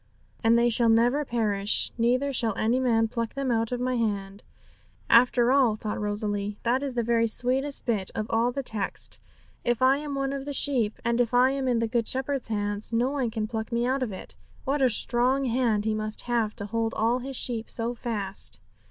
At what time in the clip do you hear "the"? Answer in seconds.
6.95-7.03, 8.51-8.63, 10.45-10.53, 11.77-11.87